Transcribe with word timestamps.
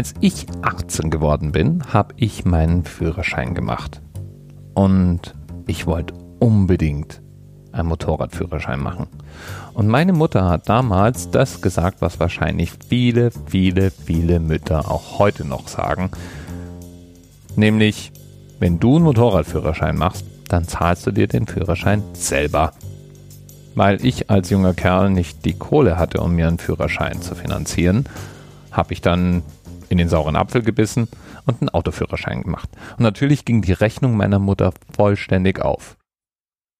Als 0.00 0.14
ich 0.22 0.46
18 0.62 1.10
geworden 1.10 1.52
bin, 1.52 1.82
habe 1.92 2.14
ich 2.16 2.46
meinen 2.46 2.86
Führerschein 2.86 3.54
gemacht. 3.54 4.00
Und 4.72 5.34
ich 5.66 5.86
wollte 5.86 6.14
unbedingt 6.38 7.20
einen 7.72 7.90
Motorradführerschein 7.90 8.80
machen. 8.80 9.08
Und 9.74 9.88
meine 9.88 10.14
Mutter 10.14 10.48
hat 10.48 10.70
damals 10.70 11.30
das 11.30 11.60
gesagt, 11.60 12.00
was 12.00 12.18
wahrscheinlich 12.18 12.72
viele, 12.88 13.30
viele, 13.44 13.90
viele 13.90 14.40
Mütter 14.40 14.90
auch 14.90 15.18
heute 15.18 15.46
noch 15.46 15.68
sagen. 15.68 16.10
Nämlich, 17.56 18.10
wenn 18.58 18.80
du 18.80 18.96
einen 18.96 19.04
Motorradführerschein 19.04 19.98
machst, 19.98 20.24
dann 20.48 20.66
zahlst 20.66 21.06
du 21.08 21.10
dir 21.10 21.26
den 21.26 21.46
Führerschein 21.46 22.02
selber. 22.14 22.72
Weil 23.74 24.02
ich 24.02 24.30
als 24.30 24.48
junger 24.48 24.72
Kerl 24.72 25.10
nicht 25.10 25.44
die 25.44 25.58
Kohle 25.58 25.98
hatte, 25.98 26.22
um 26.22 26.36
mir 26.36 26.48
einen 26.48 26.56
Führerschein 26.56 27.20
zu 27.20 27.34
finanzieren, 27.34 28.06
habe 28.70 28.94
ich 28.94 29.02
dann 29.02 29.42
in 29.90 29.98
den 29.98 30.08
sauren 30.08 30.36
Apfel 30.36 30.62
gebissen 30.62 31.08
und 31.44 31.60
einen 31.60 31.68
Autoführerschein 31.68 32.42
gemacht. 32.42 32.70
Und 32.92 33.00
natürlich 33.00 33.44
ging 33.44 33.60
die 33.60 33.72
Rechnung 33.72 34.16
meiner 34.16 34.38
Mutter 34.38 34.72
vollständig 34.94 35.60
auf. 35.60 35.98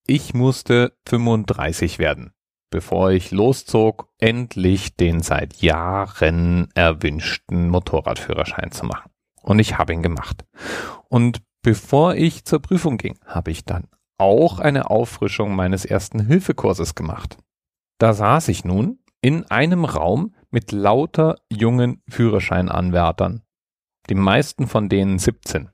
Ich 0.07 0.33
musste 0.33 0.93
35 1.07 1.99
werden, 1.99 2.33
bevor 2.71 3.11
ich 3.11 3.31
loszog, 3.31 4.07
endlich 4.17 4.95
den 4.95 5.21
seit 5.21 5.61
Jahren 5.61 6.69
erwünschten 6.73 7.69
Motorradführerschein 7.69 8.71
zu 8.71 8.85
machen. 8.85 9.11
Und 9.43 9.59
ich 9.59 9.77
habe 9.77 9.93
ihn 9.93 10.01
gemacht. 10.01 10.45
Und 11.09 11.41
bevor 11.61 12.15
ich 12.15 12.45
zur 12.45 12.61
Prüfung 12.61 12.97
ging, 12.97 13.19
habe 13.25 13.51
ich 13.51 13.65
dann 13.65 13.87
auch 14.17 14.59
eine 14.59 14.89
Auffrischung 14.89 15.55
meines 15.55 15.83
ersten 15.83 16.25
Hilfekurses 16.25 16.95
gemacht. 16.95 17.37
Da 17.97 18.13
saß 18.13 18.47
ich 18.47 18.63
nun 18.63 18.99
in 19.21 19.45
einem 19.51 19.85
Raum 19.85 20.33
mit 20.51 20.71
lauter 20.71 21.37
jungen 21.51 22.03
Führerscheinanwärtern, 22.07 23.41
die 24.09 24.15
meisten 24.15 24.67
von 24.67 24.89
denen 24.89 25.17
17. 25.17 25.69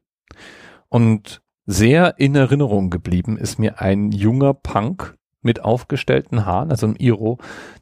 Und 0.89 1.41
sehr 1.65 2.17
in 2.17 2.35
Erinnerung 2.35 2.89
geblieben 2.89 3.37
ist 3.37 3.59
mir 3.59 3.81
ein 3.81 4.11
junger 4.11 4.53
Punk 4.53 5.17
mit 5.41 5.63
aufgestellten 5.63 6.45
Haaren, 6.45 6.71
also 6.71 6.87
ein 6.87 6.95
Iro, 6.95 7.39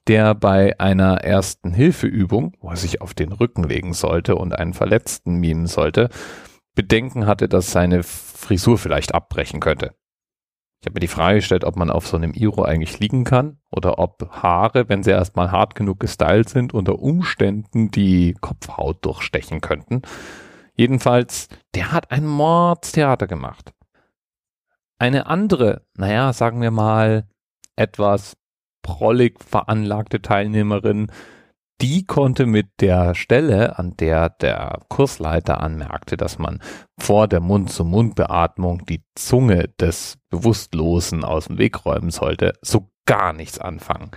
der 0.07 0.33
bei 0.35 0.79
einer 0.79 1.17
ersten 1.23 1.73
Hilfeübung, 1.73 2.55
wo 2.59 2.69
er 2.69 2.77
sich 2.77 3.01
auf 3.01 3.13
den 3.13 3.31
Rücken 3.31 3.63
legen 3.63 3.93
sollte 3.93 4.35
und 4.35 4.57
einen 4.57 4.73
Verletzten 4.73 5.35
mimen 5.35 5.67
sollte, 5.67 6.09
Bedenken 6.75 7.25
hatte, 7.25 7.47
dass 7.47 7.71
seine 7.71 8.03
Frisur 8.03 8.77
vielleicht 8.77 9.15
abbrechen 9.15 9.59
könnte. 9.59 9.95
Ich 10.85 10.87
habe 10.87 10.97
mir 10.97 10.99
die 10.99 11.07
Frage 11.07 11.37
gestellt, 11.37 11.63
ob 11.63 11.77
man 11.77 11.89
auf 11.89 12.05
so 12.05 12.15
einem 12.15 12.31
Iro 12.35 12.61
eigentlich 12.61 12.99
liegen 12.99 13.23
kann 13.23 13.57
oder 13.71 13.97
ob 13.97 14.29
Haare, 14.29 14.87
wenn 14.87 15.01
sie 15.01 15.09
erstmal 15.09 15.49
hart 15.49 15.73
genug 15.73 15.99
gestylt 15.99 16.47
sind, 16.47 16.75
unter 16.75 16.99
Umständen 16.99 17.89
die 17.89 18.35
Kopfhaut 18.39 19.03
durchstechen 19.03 19.61
könnten. 19.61 20.03
Jedenfalls, 20.75 21.47
der 21.73 21.91
hat 21.91 22.11
ein 22.11 22.27
Mordstheater 22.27 23.25
gemacht. 23.25 23.73
Eine 24.99 25.25
andere, 25.25 25.81
naja, 25.97 26.31
sagen 26.33 26.61
wir 26.61 26.69
mal, 26.69 27.25
etwas 27.75 28.37
prollig 28.83 29.43
veranlagte 29.43 30.21
Teilnehmerin, 30.21 31.11
die 31.81 32.05
konnte 32.05 32.45
mit 32.45 32.67
der 32.79 33.15
Stelle, 33.15 33.77
an 33.77 33.95
der 33.97 34.29
der 34.29 34.79
Kursleiter 34.87 35.61
anmerkte, 35.61 36.17
dass 36.17 36.39
man 36.39 36.61
vor 36.97 37.27
der 37.27 37.41
Mund-zu-Mund-Beatmung 37.41 38.85
die 38.85 39.03
Zunge 39.15 39.69
des 39.79 40.17
Bewusstlosen 40.29 41.23
aus 41.23 41.45
dem 41.45 41.57
Weg 41.57 41.85
räumen 41.85 42.11
sollte, 42.11 42.53
so 42.61 42.89
gar 43.05 43.33
nichts 43.33 43.59
anfangen. 43.59 44.11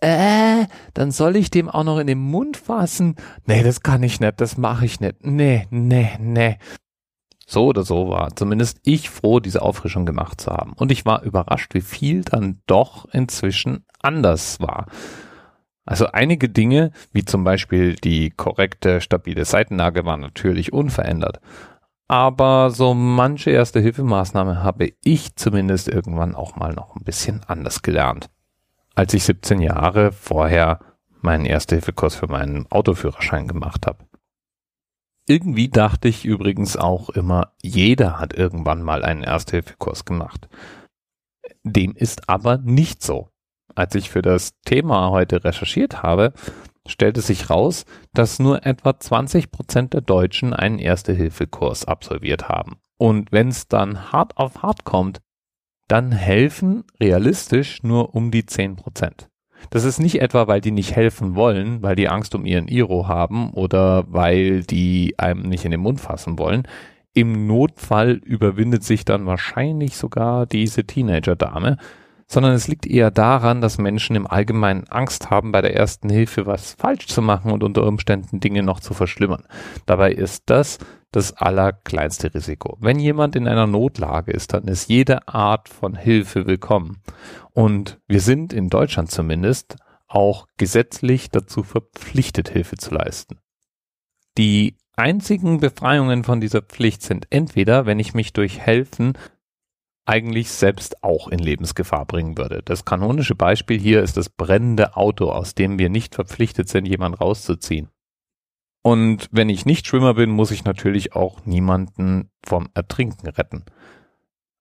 Äh, 0.00 0.66
dann 0.94 1.10
soll 1.10 1.36
ich 1.36 1.50
dem 1.50 1.68
auch 1.68 1.84
noch 1.84 1.98
in 1.98 2.06
den 2.06 2.18
Mund 2.18 2.56
fassen? 2.56 3.16
Nee, 3.44 3.62
das 3.62 3.82
kann 3.82 4.02
ich 4.02 4.18
nicht, 4.18 4.40
das 4.40 4.56
mache 4.56 4.86
ich 4.86 5.00
nicht. 5.00 5.16
Nee, 5.22 5.66
nee, 5.70 6.10
nee. 6.18 6.56
So 7.46 7.66
oder 7.66 7.82
so 7.82 8.08
war 8.08 8.34
zumindest 8.36 8.78
ich 8.84 9.10
froh, 9.10 9.40
diese 9.40 9.60
Auffrischung 9.60 10.06
gemacht 10.06 10.40
zu 10.40 10.52
haben. 10.52 10.72
Und 10.74 10.90
ich 10.90 11.04
war 11.04 11.22
überrascht, 11.22 11.74
wie 11.74 11.80
viel 11.82 12.22
dann 12.22 12.62
doch 12.66 13.06
inzwischen 13.12 13.84
anders 14.00 14.60
war. 14.60 14.86
Also 15.90 16.06
einige 16.06 16.48
Dinge, 16.48 16.92
wie 17.10 17.24
zum 17.24 17.42
Beispiel 17.42 17.96
die 17.96 18.30
korrekte, 18.30 19.00
stabile 19.00 19.44
Seitenlage, 19.44 20.04
waren 20.04 20.20
natürlich 20.20 20.72
unverändert. 20.72 21.40
Aber 22.06 22.70
so 22.70 22.94
manche 22.94 23.50
erste 23.50 23.80
Hilfemaßnahme 23.80 24.62
habe 24.62 24.92
ich 25.02 25.34
zumindest 25.34 25.88
irgendwann 25.88 26.36
auch 26.36 26.54
mal 26.54 26.72
noch 26.74 26.94
ein 26.94 27.02
bisschen 27.02 27.42
anders 27.44 27.82
gelernt. 27.82 28.30
Als 28.94 29.14
ich 29.14 29.24
17 29.24 29.60
Jahre 29.60 30.12
vorher 30.12 30.78
meinen 31.22 31.44
Erste-Hilfe-Kurs 31.44 32.14
für 32.14 32.28
meinen 32.28 32.70
Autoführerschein 32.70 33.48
gemacht 33.48 33.88
habe. 33.88 34.06
Irgendwie 35.26 35.70
dachte 35.70 36.06
ich 36.06 36.24
übrigens 36.24 36.76
auch 36.76 37.10
immer, 37.10 37.52
jeder 37.62 38.20
hat 38.20 38.32
irgendwann 38.32 38.84
mal 38.84 39.02
einen 39.02 39.24
Ersthilfekurs 39.24 40.04
gemacht. 40.04 40.48
Dem 41.64 41.96
ist 41.96 42.28
aber 42.28 42.58
nicht 42.58 43.02
so. 43.02 43.29
Als 43.80 43.94
ich 43.94 44.10
für 44.10 44.20
das 44.20 44.60
Thema 44.66 45.08
heute 45.08 45.42
recherchiert 45.42 46.02
habe, 46.02 46.34
stellte 46.86 47.22
sich 47.22 47.48
raus, 47.48 47.86
dass 48.12 48.38
nur 48.38 48.66
etwa 48.66 49.00
20 49.00 49.50
Prozent 49.50 49.94
der 49.94 50.02
Deutschen 50.02 50.52
einen 50.52 50.78
Erste-Hilfe-Kurs 50.78 51.86
absolviert 51.86 52.50
haben. 52.50 52.76
Und 52.98 53.32
wenn 53.32 53.48
es 53.48 53.68
dann 53.68 54.12
hart 54.12 54.36
auf 54.36 54.62
hart 54.62 54.84
kommt, 54.84 55.22
dann 55.88 56.12
helfen 56.12 56.84
realistisch 57.00 57.82
nur 57.82 58.14
um 58.14 58.30
die 58.30 58.44
10 58.44 58.76
Prozent. 58.76 59.30
Das 59.70 59.84
ist 59.84 59.98
nicht 59.98 60.20
etwa, 60.20 60.46
weil 60.46 60.60
die 60.60 60.72
nicht 60.72 60.94
helfen 60.94 61.34
wollen, 61.34 61.82
weil 61.82 61.96
die 61.96 62.10
Angst 62.10 62.34
um 62.34 62.44
ihren 62.44 62.68
Iro 62.68 63.08
haben 63.08 63.50
oder 63.54 64.04
weil 64.08 64.62
die 64.62 65.14
einem 65.16 65.48
nicht 65.48 65.64
in 65.64 65.70
den 65.70 65.80
Mund 65.80 66.02
fassen 66.02 66.38
wollen. 66.38 66.64
Im 67.14 67.46
Notfall 67.46 68.20
überwindet 68.22 68.84
sich 68.84 69.06
dann 69.06 69.24
wahrscheinlich 69.24 69.96
sogar 69.96 70.44
diese 70.44 70.84
Teenager-Dame, 70.84 71.78
sondern 72.30 72.52
es 72.52 72.68
liegt 72.68 72.86
eher 72.86 73.10
daran, 73.10 73.60
dass 73.60 73.76
Menschen 73.76 74.14
im 74.14 74.28
Allgemeinen 74.28 74.86
Angst 74.88 75.30
haben, 75.30 75.50
bei 75.50 75.62
der 75.62 75.74
ersten 75.74 76.08
Hilfe 76.08 76.46
was 76.46 76.74
falsch 76.74 77.08
zu 77.08 77.22
machen 77.22 77.50
und 77.50 77.64
unter 77.64 77.84
Umständen 77.84 78.38
Dinge 78.38 78.62
noch 78.62 78.78
zu 78.78 78.94
verschlimmern. 78.94 79.42
Dabei 79.84 80.12
ist 80.12 80.44
das 80.46 80.78
das 81.10 81.32
allerkleinste 81.32 82.32
Risiko. 82.32 82.76
Wenn 82.80 83.00
jemand 83.00 83.34
in 83.34 83.48
einer 83.48 83.66
Notlage 83.66 84.30
ist, 84.30 84.52
dann 84.52 84.68
ist 84.68 84.88
jede 84.88 85.26
Art 85.26 85.68
von 85.68 85.96
Hilfe 85.96 86.46
willkommen. 86.46 87.02
Und 87.52 87.98
wir 88.06 88.20
sind 88.20 88.52
in 88.52 88.68
Deutschland 88.68 89.10
zumindest 89.10 89.76
auch 90.06 90.46
gesetzlich 90.56 91.30
dazu 91.30 91.64
verpflichtet, 91.64 92.48
Hilfe 92.48 92.76
zu 92.76 92.94
leisten. 92.94 93.38
Die 94.38 94.76
einzigen 94.94 95.58
Befreiungen 95.58 96.22
von 96.22 96.40
dieser 96.40 96.62
Pflicht 96.62 97.02
sind 97.02 97.26
entweder, 97.30 97.86
wenn 97.86 97.98
ich 97.98 98.14
mich 98.14 98.32
durch 98.32 98.60
Helfen 98.60 99.14
eigentlich 100.06 100.50
selbst 100.50 101.02
auch 101.04 101.28
in 101.28 101.38
Lebensgefahr 101.38 102.04
bringen 102.06 102.36
würde. 102.36 102.62
Das 102.64 102.84
kanonische 102.84 103.34
Beispiel 103.34 103.78
hier 103.78 104.02
ist 104.02 104.16
das 104.16 104.28
brennende 104.28 104.96
Auto, 104.96 105.30
aus 105.30 105.54
dem 105.54 105.78
wir 105.78 105.88
nicht 105.88 106.14
verpflichtet 106.14 106.68
sind, 106.68 106.86
jemanden 106.86 107.18
rauszuziehen. 107.18 107.88
Und 108.82 109.28
wenn 109.30 109.50
ich 109.50 109.66
nicht 109.66 109.86
Schwimmer 109.86 110.14
bin, 110.14 110.30
muss 110.30 110.50
ich 110.50 110.64
natürlich 110.64 111.14
auch 111.14 111.44
niemanden 111.44 112.30
vom 112.42 112.68
Ertrinken 112.74 113.28
retten. 113.28 113.64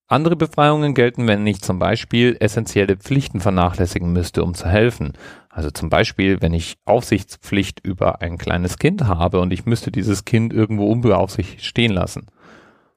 Andere 0.07 0.35
Befreiungen 0.35 0.95
gelten, 0.95 1.27
wenn 1.27 1.45
ich 1.45 1.61
zum 1.61 1.77
Beispiel 1.77 2.35
essentielle 2.39 2.97
Pflichten 2.97 3.39
vernachlässigen 3.39 4.11
müsste, 4.11 4.43
um 4.43 4.55
zu 4.55 4.67
helfen. 4.67 5.13
Also 5.49 5.69
zum 5.69 5.89
Beispiel, 5.89 6.41
wenn 6.41 6.53
ich 6.53 6.77
Aufsichtspflicht 6.85 7.79
über 7.85 8.19
ein 8.21 8.39
kleines 8.39 8.79
Kind 8.79 9.05
habe 9.05 9.39
und 9.39 9.53
ich 9.53 9.67
müsste 9.67 9.91
dieses 9.91 10.25
Kind 10.25 10.51
irgendwo 10.51 10.91
unbeaufsichtigt 10.91 11.63
stehen 11.63 11.91
lassen. 11.91 12.25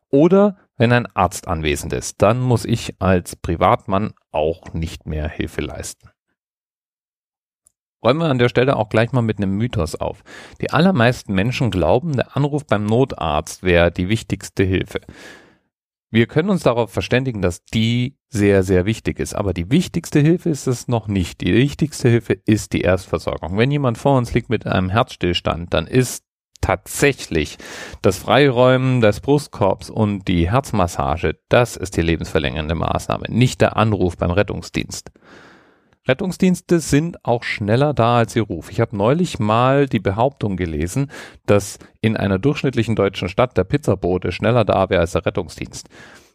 Oder 0.09 0.57
wenn 0.83 0.91
ein 0.93 1.07
Arzt 1.15 1.47
anwesend 1.47 1.93
ist, 1.93 2.23
dann 2.23 2.41
muss 2.41 2.65
ich 2.65 2.97
als 2.99 3.37
Privatmann 3.37 4.15
auch 4.33 4.75
nicht 4.75 5.07
mehr 5.07 5.29
Hilfe 5.29 5.61
leisten. 5.61 6.11
Räumen 8.05 8.19
wir 8.19 8.27
an 8.27 8.41
der 8.41 8.49
Stelle 8.49 8.75
auch 8.75 8.89
gleich 8.89 9.13
mal 9.13 9.23
mit 9.23 9.37
einem 9.37 9.57
Mythos 9.57 9.95
auf. 9.95 10.25
Die 10.61 10.73
allermeisten 10.73 11.35
Menschen 11.35 11.71
glauben, 11.71 12.17
der 12.17 12.37
Anruf 12.37 12.67
beim 12.67 12.85
Notarzt 12.85 13.63
wäre 13.63 13.93
die 13.93 14.09
wichtigste 14.09 14.65
Hilfe. 14.65 15.03
Wir 16.11 16.27
können 16.27 16.51
uns 16.51 16.65
darauf 16.65 16.93
verständigen, 16.93 17.43
dass 17.43 17.65
die 17.65 18.17
sehr, 18.29 18.65
sehr 18.65 18.85
wichtig 18.85 19.21
ist. 19.21 19.35
Aber 19.35 19.55
die 19.55 19.71
wichtigste 19.71 20.19
Hilfe 20.19 20.51
ist 20.51 20.67
es 20.67 20.89
noch 20.89 21.07
nicht. 21.07 21.43
Die 21.43 21.55
wichtigste 21.55 22.09
Hilfe 22.09 22.33
ist 22.33 22.73
die 22.73 22.81
Erstversorgung. 22.81 23.57
Wenn 23.57 23.71
jemand 23.71 23.99
vor 23.99 24.19
uns 24.19 24.35
liegt 24.35 24.51
mit 24.51 24.67
einem 24.67 24.91
Herzstillstand, 24.91 25.73
dann 25.73 25.87
ist 25.87 26.25
tatsächlich 26.63 27.59
das 28.01 28.17
Freiräumen 28.17 29.03
des 29.03 29.21
Brustkorbs 29.21 29.91
und 29.91 30.27
die 30.27 30.51
Herzmassage, 30.51 31.37
das 31.51 31.77
ist 31.77 31.99
die 31.99 32.03
lebensverlängernde 32.03 32.75
Maßnahme, 32.75 33.27
nicht 33.29 33.61
der 33.61 33.77
Anruf 33.77 34.17
beim 34.17 34.31
Rettungsdienst. 34.31 35.11
Rettungsdienste 36.09 36.81
sind 36.81 37.25
auch 37.25 37.45
schneller 37.45 37.95
da 37.95 38.17
als 38.17 38.35
ihr 38.35 38.43
Ruf. 38.43 38.73
Ich 38.73 38.81
habe 38.81 38.97
neulich 38.97 39.39
mal 39.39 39.87
die 39.87 40.01
Behauptung 40.01 40.57
gelesen, 40.57 41.11
dass 41.47 41.79
in 42.01 42.17
einer 42.17 42.41
durchschnittlichen 42.41 42.97
deutschen 42.97 43.29
Stadt 43.29 43.57
der 43.57 43.65
Pizzabote 43.65 44.33
schneller 44.33 44.65
da 44.65 44.91
wäre 44.91 45.01
als 45.01 45.13
der 45.13 45.25
Rettungsdienst. 45.27 45.89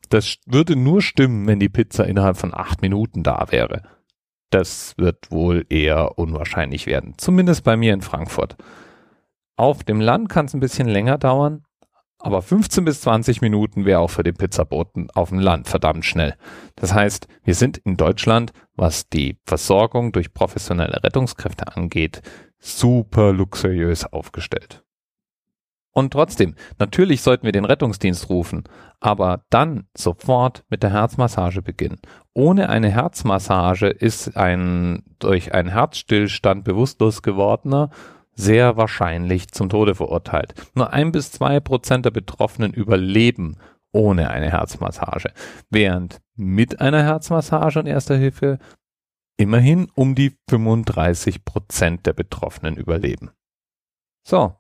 Das 0.09 0.37
würde 0.45 0.77
nur 0.77 1.01
stimmen, 1.01 1.47
wenn 1.47 1.59
die 1.59 1.67
Pizza 1.67 2.05
innerhalb 2.05 2.37
von 2.37 2.53
acht 2.53 2.81
Minuten 2.81 3.23
da 3.23 3.47
wäre. 3.49 3.81
Das 4.51 4.93
wird 4.97 5.31
wohl 5.31 5.65
eher 5.67 6.17
unwahrscheinlich 6.17 6.85
werden. 6.85 7.15
Zumindest 7.17 7.65
bei 7.65 7.75
mir 7.75 7.93
in 7.93 8.01
Frankfurt. 8.01 8.55
Auf 9.57 9.83
dem 9.83 9.99
Land 9.99 10.29
kann 10.29 10.45
es 10.45 10.53
ein 10.53 10.59
bisschen 10.59 10.87
länger 10.87 11.17
dauern, 11.17 11.63
aber 12.19 12.43
15 12.43 12.85
bis 12.85 13.01
20 13.01 13.41
Minuten 13.41 13.85
wäre 13.85 13.99
auch 13.99 14.11
für 14.11 14.21
den 14.21 14.35
Pizzaboten 14.35 15.09
auf 15.15 15.29
dem 15.29 15.39
Land 15.39 15.67
verdammt 15.67 16.05
schnell. 16.05 16.35
Das 16.75 16.93
heißt, 16.93 17.27
wir 17.43 17.55
sind 17.55 17.79
in 17.79 17.97
Deutschland, 17.97 18.53
was 18.75 19.09
die 19.09 19.39
Versorgung 19.45 20.11
durch 20.11 20.31
professionelle 20.31 21.03
Rettungskräfte 21.03 21.75
angeht, 21.75 22.21
super 22.59 23.33
luxuriös 23.33 24.05
aufgestellt. 24.05 24.83
Und 25.91 26.13
trotzdem, 26.13 26.53
natürlich 26.77 27.23
sollten 27.23 27.45
wir 27.45 27.51
den 27.51 27.65
Rettungsdienst 27.65 28.29
rufen, 28.29 28.65
aber 28.99 29.43
dann 29.49 29.87
sofort 29.97 30.63
mit 30.69 30.83
der 30.83 30.91
Herzmassage 30.91 31.63
beginnen. 31.63 31.99
Ohne 32.35 32.69
eine 32.69 32.89
Herzmassage 32.89 33.87
ist 33.87 34.37
ein 34.37 35.03
durch 35.17 35.55
einen 35.55 35.69
Herzstillstand 35.69 36.63
bewusstlos 36.63 37.23
gewordener 37.23 37.89
sehr 38.37 38.77
wahrscheinlich 38.77 39.49
zum 39.49 39.67
Tode 39.67 39.95
verurteilt. 39.95 40.53
Nur 40.75 40.93
ein 40.93 41.11
bis 41.11 41.31
zwei 41.31 41.59
Prozent 41.59 42.05
der 42.05 42.11
Betroffenen 42.11 42.71
überleben 42.71 43.57
ohne 43.91 44.29
eine 44.29 44.51
Herzmassage, 44.51 45.33
während 45.69 46.21
mit 46.35 46.79
einer 46.79 47.03
Herzmassage 47.03 47.79
und 47.79 47.87
Erster 47.87 48.15
Hilfe 48.15 48.59
immerhin 49.37 49.89
um 49.95 50.13
die 50.13 50.37
35 50.49 51.45
Prozent 51.45 52.05
der 52.05 52.13
Betroffenen 52.13 52.77
überleben. 52.77 53.31
So, 54.23 54.55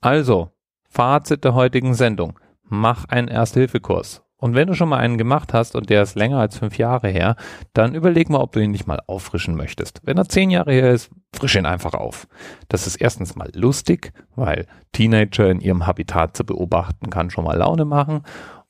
also 0.00 0.50
Fazit 0.88 1.44
der 1.44 1.54
heutigen 1.54 1.94
Sendung. 1.94 2.38
Mach 2.62 3.04
einen 3.04 3.28
Erste-Hilfe-Kurs. 3.28 4.22
Und 4.40 4.54
wenn 4.54 4.68
du 4.68 4.74
schon 4.74 4.88
mal 4.88 4.96
einen 4.96 5.18
gemacht 5.18 5.52
hast 5.52 5.76
und 5.76 5.90
der 5.90 6.02
ist 6.02 6.14
länger 6.14 6.38
als 6.38 6.56
fünf 6.56 6.78
Jahre 6.78 7.08
her, 7.08 7.36
dann 7.74 7.94
überleg 7.94 8.30
mal, 8.30 8.40
ob 8.40 8.52
du 8.52 8.60
ihn 8.60 8.70
nicht 8.70 8.86
mal 8.86 8.98
auffrischen 9.06 9.54
möchtest. 9.54 10.00
Wenn 10.02 10.16
er 10.16 10.28
zehn 10.28 10.50
Jahre 10.50 10.72
her 10.72 10.92
ist, 10.92 11.10
frisch 11.34 11.56
ihn 11.56 11.66
einfach 11.66 11.92
auf. 11.92 12.26
Das 12.68 12.86
ist 12.86 12.96
erstens 12.96 13.36
mal 13.36 13.50
lustig, 13.54 14.12
weil 14.34 14.66
Teenager 14.92 15.50
in 15.50 15.60
ihrem 15.60 15.86
Habitat 15.86 16.38
zu 16.38 16.44
beobachten 16.44 17.10
kann 17.10 17.28
schon 17.28 17.44
mal 17.44 17.58
Laune 17.58 17.84
machen 17.84 18.22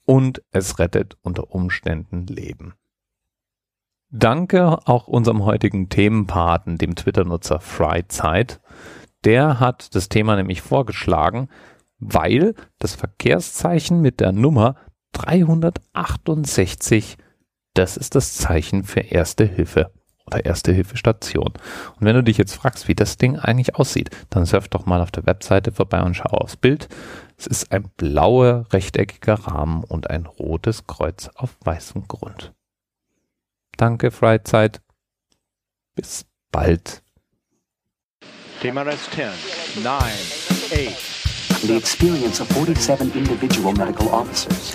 und 0.04 0.42
es 0.50 0.80
rettet 0.80 1.16
unter 1.22 1.52
Umständen 1.52 2.26
Leben. 2.26 2.74
Danke 4.10 4.76
auch 4.88 5.06
unserem 5.06 5.44
heutigen 5.44 5.88
Themenpaten, 5.88 6.78
dem 6.78 6.96
Twitter-Nutzer 6.96 7.60
Freizeit. 7.60 8.60
Der 9.24 9.60
hat 9.60 9.94
das 9.94 10.08
Thema 10.08 10.34
nämlich 10.34 10.62
vorgeschlagen, 10.62 11.48
weil 12.00 12.54
das 12.80 12.96
Verkehrszeichen 12.96 14.00
mit 14.00 14.18
der 14.18 14.32
Nummer 14.32 14.74
368, 15.20 17.16
das 17.74 17.96
ist 17.96 18.14
das 18.14 18.34
Zeichen 18.34 18.84
für 18.84 19.00
Erste 19.00 19.44
Hilfe 19.44 19.92
oder 20.26 20.44
Erste 20.44 20.72
Hilfestation. 20.72 21.52
Und 21.52 22.00
wenn 22.00 22.16
du 22.16 22.22
dich 22.22 22.38
jetzt 22.38 22.54
fragst, 22.54 22.88
wie 22.88 22.94
das 22.94 23.16
Ding 23.16 23.38
eigentlich 23.38 23.76
aussieht, 23.76 24.10
dann 24.30 24.46
surf 24.46 24.68
doch 24.68 24.86
mal 24.86 25.00
auf 25.00 25.10
der 25.10 25.26
Webseite 25.26 25.72
vorbei 25.72 26.02
und 26.02 26.14
schau 26.14 26.30
aufs 26.30 26.56
Bild. 26.56 26.88
Es 27.36 27.46
ist 27.46 27.72
ein 27.72 27.90
blauer 27.96 28.66
rechteckiger 28.72 29.34
Rahmen 29.34 29.84
und 29.84 30.10
ein 30.10 30.26
rotes 30.26 30.86
Kreuz 30.86 31.28
auf 31.34 31.56
weißem 31.64 32.06
Grund. 32.08 32.52
Danke, 33.76 34.10
Freizeit. 34.10 34.80
Bis 35.94 36.26
bald. 36.50 37.02
TMRS 38.60 39.10
10, 39.10 39.82
9, 39.82 39.94
8, 39.94 41.66
the 41.66 41.76
experience 41.76 42.40
of 42.40 42.48
47 42.48 43.16
individual 43.16 43.72
medical 43.72 44.08
officers. 44.08 44.74